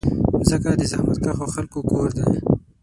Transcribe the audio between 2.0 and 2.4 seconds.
ده.